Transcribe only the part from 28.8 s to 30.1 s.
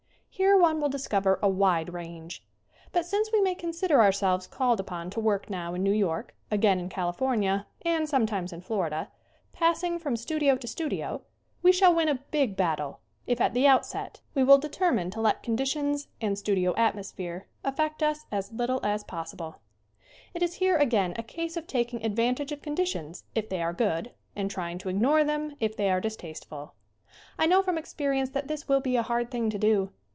be a hard thing to do.